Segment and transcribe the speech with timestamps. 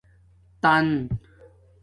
[0.61, 0.81] تن